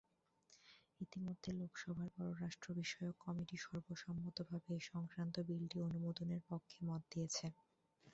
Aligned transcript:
ইতিমধ্যে 1.01 1.49
লোকসভার 1.59 2.09
পররাষ্ট্রবিষয়ক 2.15 3.15
কমিটি 3.23 3.57
সর্বসম্মতভাবে 3.65 4.69
এ 4.75 4.89
সংক্রান্ত 4.91 5.35
বিলটি 5.47 5.77
অনুমোদনের 5.87 6.41
পক্ষে 6.49 6.77
মত 6.87 7.01
দিয়েছে। 7.11 7.45